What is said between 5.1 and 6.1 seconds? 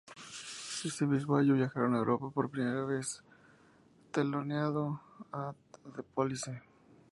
a The